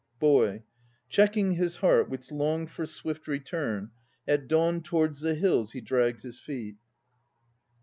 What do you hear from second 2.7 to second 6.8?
for swift return At dawn towards the hills he dragged his feet.